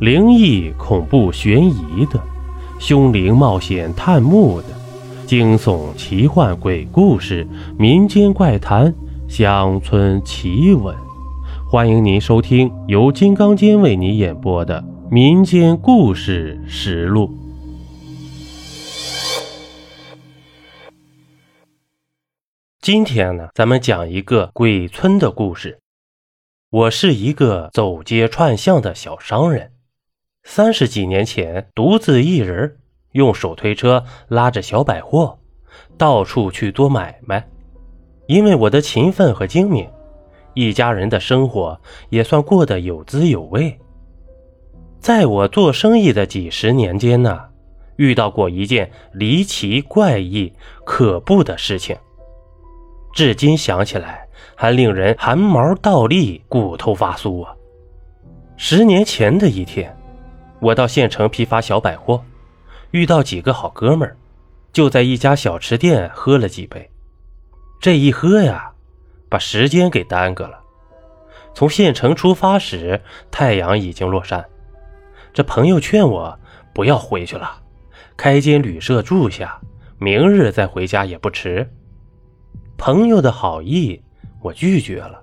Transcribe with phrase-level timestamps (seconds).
[0.00, 2.22] 灵异、恐怖、悬疑的，
[2.78, 4.68] 凶灵冒险探墓的，
[5.26, 7.44] 惊悚、奇幻、鬼故事、
[7.76, 8.94] 民间怪谈、
[9.28, 10.94] 乡村奇闻，
[11.68, 14.80] 欢迎您收听由金刚间为你演播的
[15.10, 17.26] 《民间故事实录》。
[22.80, 25.80] 今天呢，咱们讲一个鬼村的故事。
[26.70, 29.72] 我是一个走街串巷的小商人，
[30.50, 32.78] 三十几年前独自一人
[33.12, 35.38] 用手推车拉着小百货，
[35.98, 37.46] 到处去做买卖。
[38.26, 39.86] 因为我的勤奋和精明，
[40.54, 43.78] 一家人的生活也算过得有滋有味。
[44.98, 47.38] 在我做生意的几十年间呢，
[47.96, 50.50] 遇到过一件离奇、怪异、
[50.82, 51.94] 可怖的事情。
[53.12, 57.54] 至今想起来，还令人汗毛倒立、骨头发酥啊！
[58.56, 59.94] 十年前的一天，
[60.60, 62.24] 我到县城批发小百货，
[62.90, 64.16] 遇到几个好哥们儿，
[64.72, 66.90] 就在一家小吃店喝了几杯。
[67.80, 68.72] 这一喝呀，
[69.28, 70.60] 把时间给耽搁了。
[71.54, 74.44] 从县城出发时，太阳已经落山。
[75.32, 76.38] 这朋友劝我
[76.74, 77.62] 不要回去了，
[78.16, 79.60] 开间旅社住下，
[79.98, 81.68] 明日再回家也不迟。
[82.76, 84.02] 朋友的好意，
[84.40, 85.22] 我拒绝了，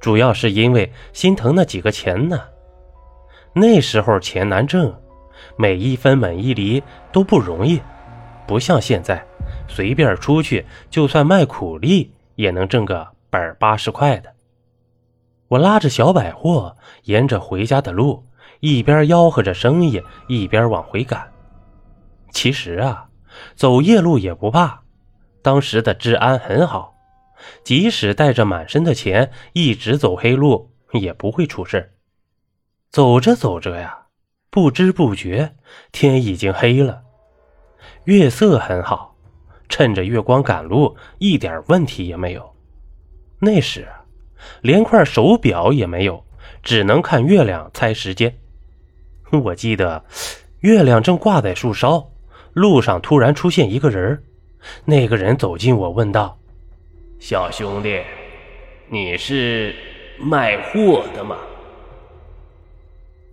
[0.00, 2.40] 主要是因为心疼那几个钱呢。
[3.58, 4.94] 那时候钱难挣，
[5.56, 7.80] 每一分每一厘都不容易，
[8.46, 9.24] 不像现在，
[9.66, 14.30] 随便出去就算卖苦力也能挣个百八十块的。
[15.48, 18.26] 我拉着小百货，沿着回家的路，
[18.60, 21.32] 一边吆喝着生意，一边往回赶。
[22.32, 23.08] 其实啊，
[23.54, 24.82] 走夜路也不怕。
[25.40, 26.94] 当时的治安很好，
[27.64, 31.94] 即使带着满身的钱，一直走黑路也不会出事。
[32.90, 34.06] 走着走着呀，
[34.50, 35.54] 不知不觉
[35.92, 37.02] 天已经黑了，
[38.04, 39.16] 月色很好，
[39.68, 42.54] 趁着月光赶路，一点问题也没有。
[43.40, 43.86] 那时
[44.62, 46.24] 连块手表也没有，
[46.62, 48.34] 只能看月亮猜时间。
[49.30, 50.04] 我记得
[50.60, 52.10] 月亮正挂在树梢，
[52.54, 54.22] 路上突然出现一个人
[54.84, 56.38] 那个人走近我，问道
[57.20, 58.02] ：“小兄弟，
[58.88, 59.74] 你是
[60.18, 61.36] 卖货的吗？”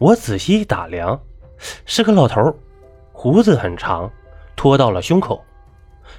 [0.03, 1.18] 我仔细一打量，
[1.86, 2.53] 是个老头，
[3.14, 4.12] 胡子很长，
[4.53, 5.41] 拖到了胸口，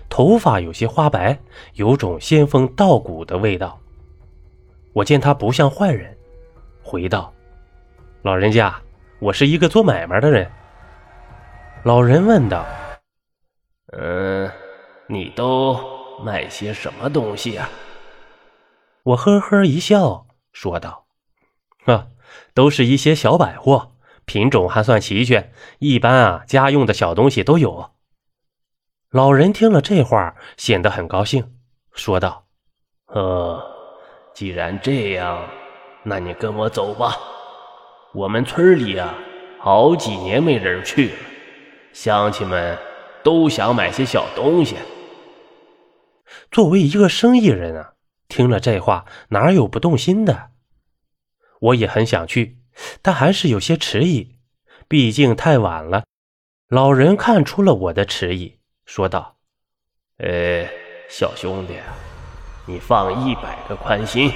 [0.08, 1.38] 头发有些花白，
[1.74, 3.78] 有种仙风道骨的味道。
[4.94, 6.16] 我见他不像坏人，
[6.82, 7.30] 回道
[8.24, 8.74] ：“老人家，
[9.18, 10.50] 我是一个做买卖的人。”
[11.84, 12.64] 老人问道
[13.92, 14.50] ：“嗯。”
[15.06, 15.78] 你都
[16.24, 17.68] 卖些什么东西啊？
[19.02, 21.04] 我呵呵一笑，说道
[21.84, 22.06] ：“啊，
[22.54, 23.92] 都是一些小百货，
[24.24, 27.90] 品种还算齐全，一般啊，家用的小东西都有。”
[29.10, 31.52] 老人听了这话，显得很高兴，
[31.92, 32.46] 说道
[33.06, 33.62] ：“呃，
[34.34, 35.48] 既然这样，
[36.02, 37.16] 那你跟我走吧。
[38.12, 39.14] 我们村里啊，
[39.60, 41.16] 好几年没人去了，
[41.92, 42.76] 乡亲们
[43.22, 44.76] 都想买些小东西。”
[46.50, 47.92] 作为一个生意人啊，
[48.28, 50.50] 听了这话，哪有不动心的？
[51.64, 52.58] 我也很想去，
[53.00, 54.36] 但还是有些迟疑，
[54.86, 56.04] 毕竟太晚了。
[56.68, 59.36] 老人看出了我的迟疑，说道
[60.18, 60.66] ：“呃，
[61.08, 61.74] 小兄弟，
[62.66, 64.30] 你放一百个宽心，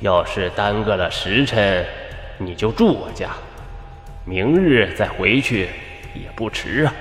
[0.00, 1.86] 要是耽搁了时辰，
[2.38, 3.30] 你就住我家，
[4.24, 5.68] 明日再回去
[6.14, 6.94] 也不迟啊。”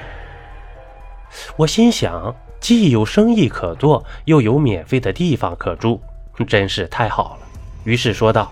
[1.57, 2.35] 我心想。
[2.59, 6.01] 既有生意可做，又有免费的地方可住，
[6.47, 7.47] 真是太好了。
[7.83, 8.51] 于是说道：“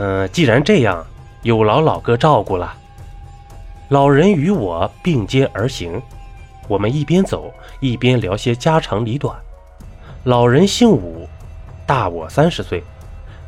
[0.00, 1.04] 嗯，既然这样，
[1.42, 2.72] 有劳老哥照顾了。”
[3.90, 6.00] 老人与我并肩而行，
[6.68, 9.34] 我们一边走一边聊些家长里短。
[10.24, 11.26] 老人姓武，
[11.86, 12.82] 大我三十岁，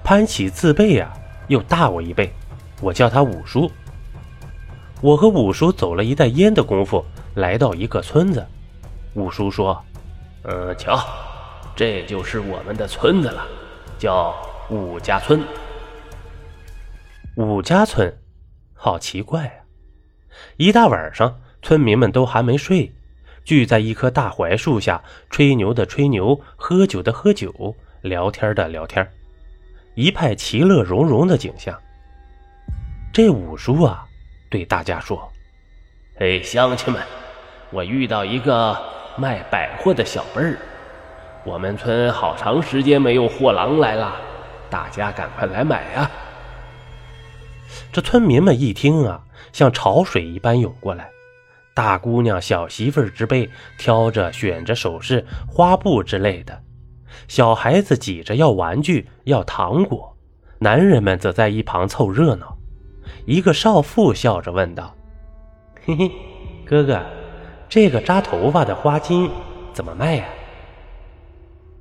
[0.02, 1.12] 攀起字辈呀，
[1.46, 2.32] 又大我一辈，
[2.80, 3.70] 我叫他武叔。
[5.00, 7.04] 我和武叔走了一袋烟的功夫，
[7.34, 8.44] 来到一个村子。
[9.14, 9.80] 五叔说
[10.44, 10.98] ：“嗯，瞧，
[11.76, 13.46] 这就是我们的村子了，
[13.98, 14.34] 叫
[14.68, 15.40] 武家村。
[17.36, 18.18] 武家村，
[18.74, 19.54] 好奇怪啊！
[20.56, 22.92] 一大晚上，村民们都还没睡，
[23.44, 29.08] 聚在一棵大槐树下，吹牛的吹牛，喝酒的喝酒，聊天的聊天，
[29.94, 31.78] 一派其乐融融的景象。
[33.12, 34.06] 这五叔啊，
[34.50, 35.30] 对大家说
[36.18, 37.00] ：‘嘿，乡亲们，
[37.70, 38.76] 我遇到一个……’”
[39.16, 40.56] 卖百货的小辈儿，
[41.44, 44.16] 我们村好长时间没有货郎来了，
[44.70, 46.10] 大家赶快来买啊！
[47.92, 51.10] 这村民们一听啊，像潮水一般涌过来。
[51.74, 56.62] 大姑娘、小媳妇儿之辈挑着、选着首饰、花布之类的，
[57.28, 60.16] 小孩子挤着要玩具、要糖果，
[60.58, 62.58] 男人们则在一旁凑热闹。
[63.24, 64.94] 一个少妇笑着问道
[65.86, 66.10] ：“嘿嘿，
[66.66, 67.00] 哥哥，
[67.68, 69.30] 这个扎头发的花巾
[69.72, 70.26] 怎么卖呀？”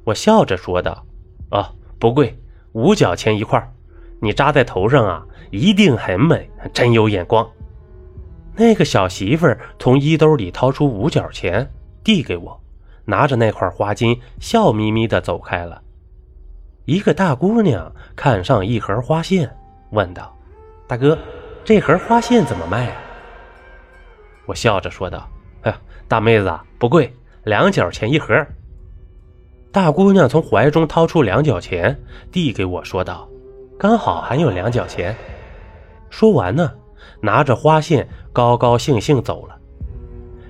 [0.05, 1.05] 我笑着说道
[1.51, 2.39] ：“哦，不贵，
[2.73, 3.59] 五角钱一块
[4.21, 7.47] 你扎在头上啊，一定很美，真有眼光。”
[8.55, 11.71] 那个小媳妇儿从衣兜里掏出五角钱，
[12.03, 12.59] 递给我，
[13.05, 15.81] 拿着那块花巾，笑眯眯地走开了。
[16.83, 19.49] 一个大姑娘看上一盒花线，
[19.91, 20.35] 问道
[20.87, 21.17] ：“大哥，
[21.63, 22.97] 这盒花线怎么卖啊？”
[24.45, 25.29] 我笑着说道
[25.63, 25.73] ：“哎，
[26.07, 27.13] 大妹子不贵，
[27.43, 28.45] 两角钱一盒。”
[29.71, 31.97] 大姑娘从怀中掏出两角钱，
[32.31, 33.29] 递给我说道
[33.79, 35.15] ：“刚好还有两角钱。”
[36.11, 36.71] 说完呢。
[37.21, 39.57] 拿着花线，高高兴兴走了。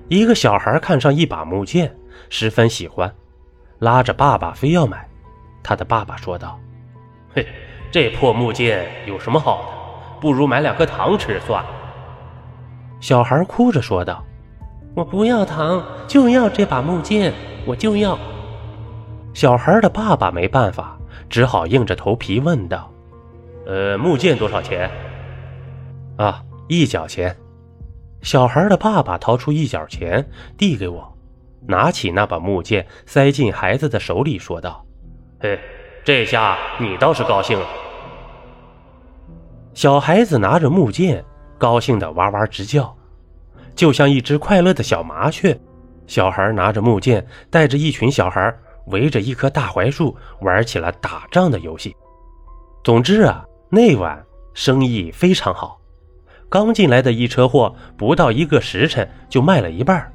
[0.08, 1.96] 一个小孩看上一把木剑，
[2.30, 3.12] 十分喜欢，
[3.80, 5.08] 拉着爸爸非要买。
[5.64, 6.60] 他的爸爸说道
[7.34, 7.48] ：“嘿，
[7.92, 10.20] 这破木剑有什么好的？
[10.20, 11.70] 不如买两颗糖吃算了。”
[13.02, 14.24] 小孩哭着说道
[14.96, 17.34] ：“我不要糖，就要这把木剑，
[17.66, 18.18] 我就要。”
[19.34, 21.00] 小孩的爸爸没办法，
[21.30, 22.92] 只好硬着头皮问道
[23.69, 24.89] ：“呃，木剑多少钱？”
[26.18, 26.44] 啊。
[26.71, 27.36] 一角钱，
[28.21, 30.24] 小孩的爸爸掏出一角钱
[30.56, 31.18] 递给我，
[31.66, 34.86] 拿起那把木剑塞进孩子的手里，说道
[35.42, 35.60] ：“嘿，
[36.06, 37.66] 这下你倒是高兴了。”
[39.74, 41.25] 小孩子拿着木剑，
[41.57, 42.95] 高兴的哇哇直叫，
[43.74, 45.60] 就像一只快乐的小麻雀。
[46.06, 48.56] 小孩拿着木剑，带着一群小孩
[48.86, 51.95] 围着一棵大槐树玩起了打仗的游戏。
[52.83, 55.80] 总之啊，那晚生意非常好。
[56.50, 60.12] 刚进来的一车货，不到一个时辰就卖了一半。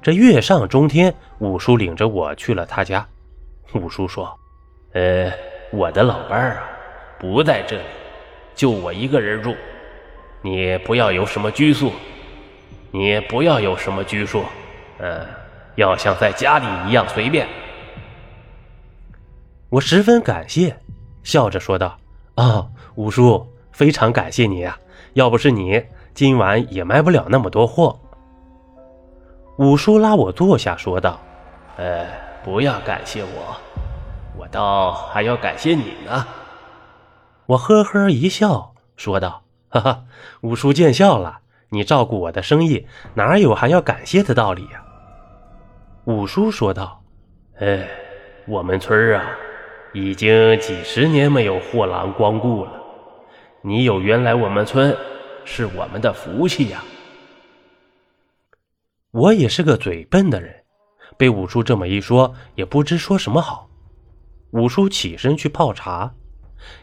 [0.00, 3.04] 这月上中天，五叔领着我去了他家。
[3.74, 4.32] 五叔说
[4.94, 5.32] ：“呃，
[5.72, 6.62] 我的老伴儿啊，
[7.18, 7.82] 不在这里，
[8.54, 9.56] 就我一个人住。
[10.42, 11.92] 你不要有什么拘束，
[12.92, 14.44] 你不要有什么拘束，
[14.98, 15.26] 嗯，
[15.74, 17.48] 要像在家里一样随便。”
[19.70, 20.76] 我十分感谢，
[21.22, 21.96] 笑着说道
[22.34, 24.78] ：“啊，五叔，非常感谢你啊。”
[25.14, 25.84] 要不是你，
[26.14, 28.00] 今晚也卖不了那么多货。
[29.58, 31.20] 五叔拉我坐下，说道
[31.76, 32.06] ：“呃，
[32.42, 33.56] 不要感谢我，
[34.38, 36.26] 我倒还要感谢你呢。”
[37.44, 40.04] 我呵呵一笑，说道：“哈哈，
[40.40, 41.40] 五叔见笑了。
[41.68, 44.82] 你照顾我的生意，哪有还要感谢的道理呀？”
[46.04, 47.02] 五叔说道
[47.60, 47.86] ：“哎，
[48.46, 49.26] 我们村啊，
[49.92, 52.80] 已经几十年没有货郎光顾了。”
[53.64, 54.96] 你有缘来我们村，
[55.44, 56.82] 是我们的福气呀。
[59.12, 60.64] 我也是个嘴笨的人，
[61.16, 63.70] 被五叔这么一说，也不知说什么好。
[64.50, 66.14] 五叔起身去泡茶，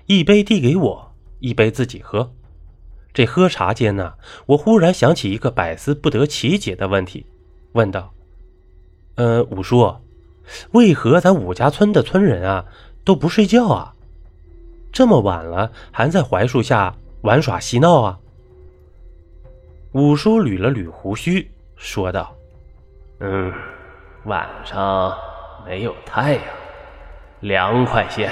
[0.05, 2.33] 一杯递给我，一杯自己喝。
[3.11, 4.13] 这喝茶间呢，
[4.45, 7.25] 我忽然想起一个百思不得其解的问题，
[7.73, 8.13] 问道
[9.17, 9.97] ：“呃，五叔，
[10.71, 12.65] 为何咱五家村的村人啊
[13.03, 13.93] 都不睡觉啊？”
[14.91, 18.19] 这么晚了，还在槐树下玩耍嬉闹啊！
[19.91, 22.35] 五叔捋了捋胡须，说道
[23.21, 23.53] ：“嗯，
[24.25, 25.15] 晚上
[25.65, 26.43] 没有太阳，
[27.41, 28.31] 凉快些。”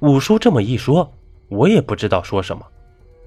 [0.00, 1.12] 五叔这么一说，
[1.48, 2.66] 我也不知道说什么。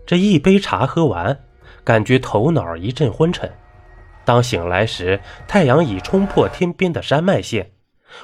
[0.06, 1.38] 这一杯茶喝完，
[1.84, 3.50] 感觉头脑一阵昏沉。
[4.26, 7.72] 当醒来时，太阳已冲破天边的山脉线。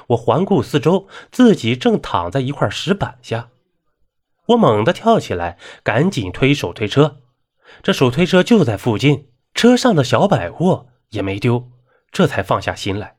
[0.08, 3.50] 我环顾四周，自己正躺在一块石板下。
[4.48, 7.20] 我猛地跳起来，赶紧推手推车。
[7.82, 11.70] 这手推车就在附近，车上的小百货也没丢，
[12.12, 13.16] 这才放下心来。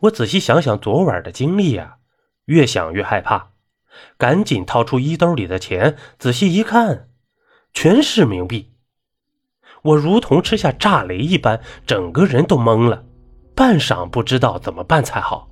[0.00, 1.98] 我仔细想想昨晚的经历呀，
[2.46, 3.50] 越想越害怕，
[4.18, 7.08] 赶紧掏出衣兜里的钱，仔细一看，
[7.72, 8.72] 全是冥币。
[9.82, 13.04] 我如同吃下炸雷一般，整个人都懵了，
[13.54, 15.50] 半晌不知道怎么办才好。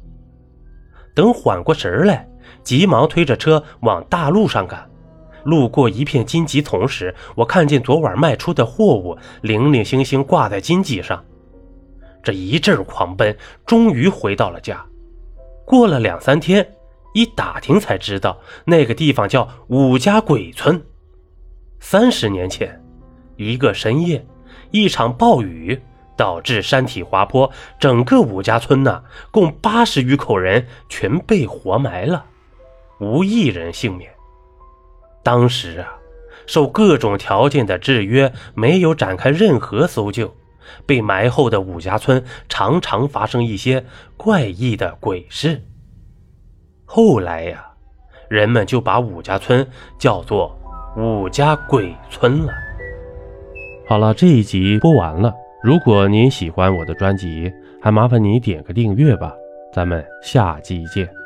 [1.14, 2.28] 等缓过神来，
[2.62, 4.88] 急忙推着车往大路上赶。
[5.44, 11.22] 路过一片荆棘丛时，我看见昨晚卖出的货物零零星星挂在荆棘上。
[12.22, 14.84] 这一阵狂奔，终于回到了家。
[15.66, 16.64] 过了两三天，
[17.12, 20.80] 一打听才知道，那个地方叫五家鬼村。
[21.80, 22.80] 三十年前，
[23.36, 24.24] 一个深夜，
[24.70, 25.76] 一场暴雨。
[26.16, 32.24] 导致山体滑坡，整个武家村呢，共八十余口人全被活埋了，
[33.00, 34.10] 无一人幸免。
[35.22, 35.98] 当时啊，
[36.46, 40.34] 受各种条件的制约，没有展开任何搜救。
[40.86, 43.84] 被埋后的武家村常常发生一些
[44.16, 45.60] 怪异的鬼事。
[46.84, 47.66] 后来呀，
[48.28, 50.56] 人们就把武家村叫做
[50.96, 52.52] 武家鬼村了。
[53.88, 55.34] 好了，这一集播完了。
[55.62, 59.32] 如果您喜欢我的专辑，还麻烦你点个订阅吧。
[59.72, 61.21] 咱们下期见。